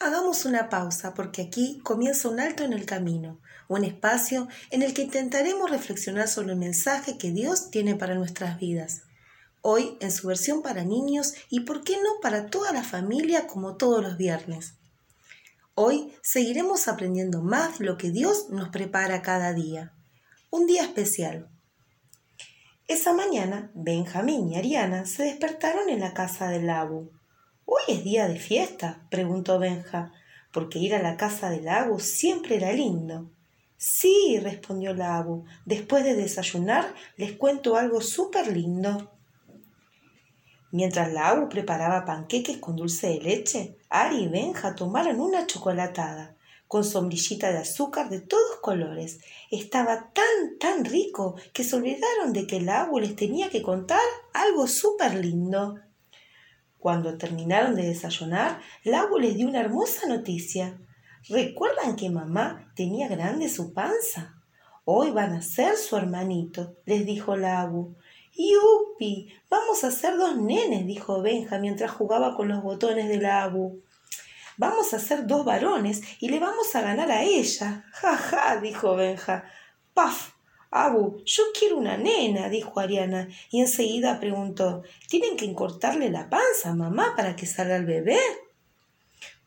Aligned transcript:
Hagamos 0.00 0.44
una 0.44 0.68
pausa 0.68 1.12
porque 1.12 1.42
aquí 1.42 1.80
comienza 1.82 2.28
un 2.28 2.38
alto 2.38 2.62
en 2.62 2.72
el 2.72 2.86
camino, 2.86 3.40
un 3.66 3.82
espacio 3.84 4.46
en 4.70 4.82
el 4.82 4.94
que 4.94 5.02
intentaremos 5.02 5.68
reflexionar 5.68 6.28
sobre 6.28 6.52
el 6.52 6.58
mensaje 6.58 7.18
que 7.18 7.32
Dios 7.32 7.70
tiene 7.72 7.96
para 7.96 8.14
nuestras 8.14 8.60
vidas. 8.60 9.02
Hoy 9.60 9.96
en 10.00 10.12
su 10.12 10.28
versión 10.28 10.62
para 10.62 10.84
niños 10.84 11.34
y 11.50 11.60
por 11.60 11.82
qué 11.82 11.96
no 11.96 12.20
para 12.22 12.46
toda 12.46 12.72
la 12.72 12.84
familia 12.84 13.48
como 13.48 13.76
todos 13.76 14.00
los 14.00 14.16
viernes. 14.16 14.74
Hoy 15.74 16.12
seguiremos 16.22 16.86
aprendiendo 16.86 17.42
más 17.42 17.80
de 17.80 17.86
lo 17.86 17.98
que 17.98 18.12
Dios 18.12 18.50
nos 18.50 18.68
prepara 18.68 19.20
cada 19.20 19.52
día. 19.52 19.94
Un 20.50 20.66
día 20.66 20.82
especial. 20.82 21.50
Esa 22.86 23.12
mañana, 23.12 23.72
Benjamín 23.74 24.48
y 24.48 24.56
Ariana 24.56 25.06
se 25.06 25.24
despertaron 25.24 25.88
en 25.88 26.00
la 26.00 26.14
casa 26.14 26.48
del 26.48 26.70
Abu. 26.70 27.10
¿Hoy 27.70 27.82
es 27.88 28.02
día 28.02 28.26
de 28.26 28.38
fiesta? 28.38 29.06
preguntó 29.10 29.58
Benja, 29.58 30.10
porque 30.54 30.78
ir 30.78 30.94
a 30.94 31.02
la 31.02 31.18
casa 31.18 31.50
del 31.50 31.68
Abu 31.68 32.00
siempre 32.00 32.56
era 32.56 32.72
lindo. 32.72 33.30
Sí, 33.76 34.40
respondió 34.42 34.94
la 34.94 35.18
Abu, 35.18 35.44
después 35.66 36.02
de 36.02 36.14
desayunar 36.14 36.94
les 37.18 37.32
cuento 37.32 37.76
algo 37.76 38.00
súper 38.00 38.50
lindo. 38.50 39.12
Mientras 40.70 41.12
la 41.12 41.28
Abu 41.28 41.50
preparaba 41.50 42.06
panqueques 42.06 42.56
con 42.56 42.74
dulce 42.74 43.08
de 43.08 43.20
leche, 43.20 43.76
Ari 43.90 44.22
y 44.22 44.28
Benja 44.28 44.74
tomaron 44.74 45.20
una 45.20 45.46
chocolatada 45.46 46.36
con 46.68 46.84
sombrillita 46.84 47.52
de 47.52 47.58
azúcar 47.58 48.08
de 48.08 48.22
todos 48.22 48.60
colores. 48.62 49.20
Estaba 49.50 50.10
tan, 50.14 50.58
tan 50.58 50.86
rico 50.86 51.34
que 51.52 51.64
se 51.64 51.76
olvidaron 51.76 52.32
de 52.32 52.46
que 52.46 52.62
la 52.62 52.84
Abu 52.84 52.98
les 52.98 53.14
tenía 53.14 53.50
que 53.50 53.60
contar 53.60 54.00
algo 54.32 54.66
súper 54.66 55.16
lindo. 55.16 55.74
Cuando 56.78 57.18
terminaron 57.18 57.74
de 57.74 57.82
desayunar, 57.82 58.60
Labu 58.84 59.18
les 59.18 59.34
dio 59.34 59.48
una 59.48 59.60
hermosa 59.60 60.06
noticia. 60.06 60.78
¿Recuerdan 61.28 61.96
que 61.96 62.10
mamá 62.10 62.70
tenía 62.76 63.08
grande 63.08 63.48
su 63.48 63.72
panza? 63.72 64.36
Hoy 64.84 65.10
van 65.10 65.32
a 65.32 65.42
ser 65.42 65.76
su 65.76 65.96
hermanito, 65.96 66.76
les 66.86 67.04
dijo 67.04 67.36
Labu. 67.36 67.96
¡Yupi! 68.32 69.28
Vamos 69.50 69.82
a 69.82 69.90
ser 69.90 70.16
dos 70.16 70.36
nenes, 70.36 70.86
dijo 70.86 71.20
Benja 71.20 71.58
mientras 71.58 71.90
jugaba 71.90 72.36
con 72.36 72.48
los 72.48 72.62
botones 72.62 73.08
de 73.08 73.18
Labu. 73.18 73.82
Vamos 74.56 74.94
a 74.94 74.98
ser 75.00 75.26
dos 75.26 75.44
varones 75.44 76.02
y 76.20 76.28
le 76.28 76.38
vamos 76.38 76.74
a 76.74 76.80
ganar 76.80 77.10
a 77.10 77.22
ella. 77.22 77.84
Ja, 77.92 78.16
ja, 78.16 78.60
dijo 78.60 78.94
Benja. 78.94 79.44
¡Paf! 79.94 80.37
Abu, 80.70 81.22
yo 81.24 81.44
quiero 81.58 81.78
una 81.78 81.96
nena, 81.96 82.48
dijo 82.48 82.78
Ariana, 82.78 83.28
y 83.50 83.60
enseguida 83.60 84.20
preguntó, 84.20 84.82
¿tienen 85.08 85.36
que 85.36 85.52
cortarle 85.54 86.10
la 86.10 86.28
panza, 86.28 86.74
mamá, 86.74 87.14
para 87.16 87.36
que 87.36 87.46
salga 87.46 87.76
el 87.76 87.86
bebé? 87.86 88.18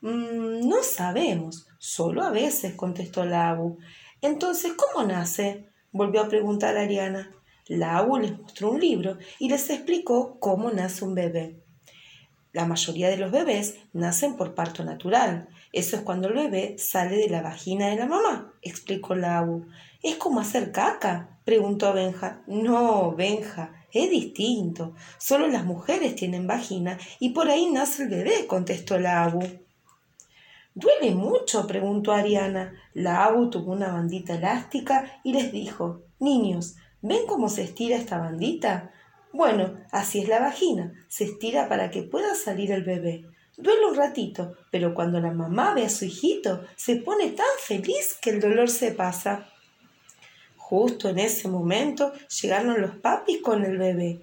Mm, 0.00 0.66
no 0.66 0.82
sabemos, 0.82 1.66
solo 1.78 2.22
a 2.22 2.30
veces, 2.30 2.74
contestó 2.74 3.26
la 3.26 3.50
Abu. 3.50 3.78
Entonces, 4.22 4.72
¿cómo 4.72 5.06
nace? 5.06 5.66
volvió 5.92 6.22
a 6.22 6.28
preguntar 6.28 6.76
Ariana. 6.76 7.30
La 7.66 7.98
Abu 7.98 8.18
les 8.18 8.38
mostró 8.38 8.70
un 8.70 8.80
libro 8.80 9.18
y 9.38 9.48
les 9.48 9.68
explicó 9.70 10.38
cómo 10.40 10.70
nace 10.70 11.04
un 11.04 11.14
bebé. 11.14 11.60
La 12.52 12.66
mayoría 12.66 13.08
de 13.08 13.16
los 13.16 13.30
bebés 13.30 13.76
nacen 13.92 14.36
por 14.36 14.54
parto 14.54 14.82
natural. 14.84 15.48
Eso 15.72 15.96
es 15.96 16.02
cuando 16.02 16.28
el 16.28 16.34
bebé 16.34 16.76
sale 16.78 17.16
de 17.16 17.28
la 17.28 17.42
vagina 17.42 17.88
de 17.88 17.96
la 17.96 18.06
mamá, 18.06 18.52
explicó 18.62 19.14
la 19.14 19.38
Abu. 19.38 19.66
¿Es 20.02 20.16
como 20.16 20.40
hacer 20.40 20.72
caca? 20.72 21.38
preguntó 21.44 21.92
Benja. 21.92 22.42
No, 22.46 23.12
Benja, 23.14 23.84
es 23.92 24.10
distinto. 24.10 24.94
Solo 25.18 25.46
las 25.48 25.64
mujeres 25.64 26.14
tienen 26.14 26.46
vagina 26.46 26.98
y 27.18 27.30
por 27.30 27.48
ahí 27.48 27.70
nace 27.70 28.04
el 28.04 28.08
bebé, 28.08 28.46
contestó 28.46 28.98
la 28.98 29.24
Abu. 29.24 29.40
¿Duele 30.74 31.14
mucho? 31.14 31.66
preguntó 31.66 32.12
Ariana. 32.12 32.72
La 32.94 33.24
Abu 33.24 33.50
tuvo 33.50 33.72
una 33.72 33.92
bandita 33.92 34.34
elástica 34.34 35.20
y 35.24 35.32
les 35.32 35.52
dijo, 35.52 36.02
Niños, 36.18 36.76
¿ven 37.02 37.26
cómo 37.26 37.48
se 37.48 37.62
estira 37.62 37.96
esta 37.96 38.18
bandita? 38.18 38.92
Bueno, 39.32 39.78
así 39.92 40.20
es 40.20 40.28
la 40.28 40.40
vagina, 40.40 40.92
se 41.08 41.24
estira 41.24 41.68
para 41.68 41.90
que 41.90 42.02
pueda 42.02 42.34
salir 42.34 42.72
el 42.72 42.84
bebé. 42.84 43.26
Duele 43.56 43.86
un 43.86 43.94
ratito, 43.94 44.54
pero 44.70 44.94
cuando 44.94 45.20
la 45.20 45.32
mamá 45.32 45.74
ve 45.74 45.84
a 45.84 45.90
su 45.90 46.06
hijito, 46.06 46.62
se 46.76 46.96
pone 46.96 47.30
tan 47.30 47.46
feliz 47.58 48.16
que 48.20 48.30
el 48.30 48.40
dolor 48.40 48.70
se 48.70 48.92
pasa. 48.92 49.49
Justo 50.70 51.08
en 51.08 51.18
ese 51.18 51.48
momento 51.48 52.12
llegaron 52.40 52.80
los 52.80 52.94
papis 52.94 53.42
con 53.42 53.64
el 53.64 53.76
bebé. 53.76 54.20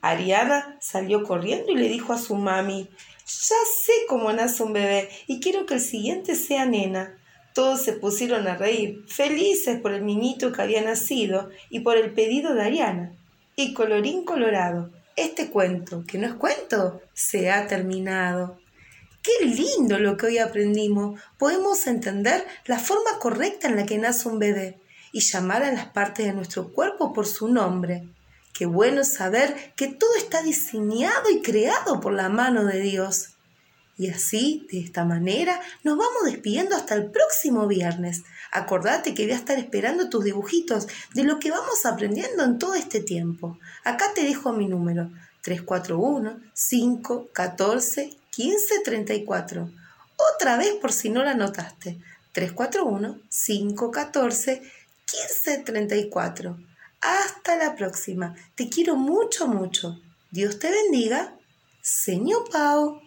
Ariana 0.00 0.78
salió 0.80 1.24
corriendo 1.24 1.72
y 1.72 1.76
le 1.76 1.90
dijo 1.90 2.14
a 2.14 2.18
su 2.18 2.36
mami, 2.36 2.88
ya 3.26 3.56
sé 3.84 3.92
cómo 4.08 4.32
nace 4.32 4.62
un 4.62 4.72
bebé 4.72 5.10
y 5.26 5.40
quiero 5.40 5.66
que 5.66 5.74
el 5.74 5.80
siguiente 5.82 6.36
sea 6.36 6.64
nena. 6.64 7.18
Todos 7.52 7.82
se 7.82 7.92
pusieron 7.92 8.48
a 8.48 8.56
reír, 8.56 9.04
felices 9.08 9.78
por 9.78 9.92
el 9.92 10.06
niñito 10.06 10.52
que 10.52 10.62
había 10.62 10.80
nacido 10.80 11.50
y 11.68 11.80
por 11.80 11.98
el 11.98 12.14
pedido 12.14 12.54
de 12.54 12.62
Ariana. 12.62 13.12
Y 13.54 13.74
colorín 13.74 14.24
colorado, 14.24 14.88
este 15.16 15.50
cuento, 15.50 16.04
que 16.06 16.16
no 16.16 16.28
es 16.28 16.32
cuento, 16.32 17.02
se 17.12 17.50
ha 17.50 17.66
terminado. 17.66 18.58
Qué 19.22 19.44
lindo 19.44 19.98
lo 19.98 20.16
que 20.16 20.28
hoy 20.28 20.38
aprendimos. 20.38 21.20
Podemos 21.36 21.86
entender 21.86 22.46
la 22.64 22.78
forma 22.78 23.18
correcta 23.18 23.68
en 23.68 23.76
la 23.76 23.84
que 23.84 23.98
nace 23.98 24.26
un 24.30 24.38
bebé 24.38 24.78
y 25.12 25.20
llamar 25.20 25.62
a 25.62 25.72
las 25.72 25.86
partes 25.86 26.26
de 26.26 26.32
nuestro 26.32 26.72
cuerpo 26.72 27.12
por 27.12 27.26
su 27.26 27.48
nombre. 27.48 28.08
Qué 28.52 28.66
bueno 28.66 29.04
saber 29.04 29.72
que 29.76 29.88
todo 29.88 30.14
está 30.16 30.42
diseñado 30.42 31.30
y 31.30 31.42
creado 31.42 32.00
por 32.00 32.12
la 32.12 32.28
mano 32.28 32.64
de 32.64 32.80
Dios. 32.80 33.30
Y 33.96 34.08
así, 34.08 34.66
de 34.72 34.80
esta 34.80 35.04
manera, 35.04 35.60
nos 35.84 35.98
vamos 35.98 36.24
despidiendo 36.24 36.74
hasta 36.74 36.94
el 36.94 37.10
próximo 37.10 37.66
viernes. 37.66 38.22
Acordate 38.50 39.14
que 39.14 39.24
voy 39.24 39.32
a 39.32 39.36
estar 39.36 39.58
esperando 39.58 40.08
tus 40.08 40.24
dibujitos 40.24 40.86
de 41.14 41.24
lo 41.24 41.38
que 41.38 41.50
vamos 41.50 41.84
aprendiendo 41.84 42.42
en 42.44 42.58
todo 42.58 42.74
este 42.74 43.00
tiempo. 43.00 43.58
Acá 43.84 44.06
te 44.14 44.22
dejo 44.22 44.52
mi 44.52 44.68
número 44.68 45.10
341 45.42 46.40
514 46.54 48.16
1534. 48.38 49.70
Otra 50.34 50.56
vez 50.56 50.72
por 50.80 50.92
si 50.92 51.10
no 51.10 51.22
la 51.22 51.34
notaste. 51.34 51.98
341 52.32 53.18
514 53.28 54.62
1534. 55.12 56.58
Hasta 57.00 57.56
la 57.56 57.74
próxima. 57.76 58.34
Te 58.54 58.68
quiero 58.68 58.96
mucho, 58.96 59.46
mucho. 59.46 60.00
Dios 60.30 60.58
te 60.58 60.70
bendiga. 60.70 61.36
Señor 61.82 62.48
Pau. 62.50 63.00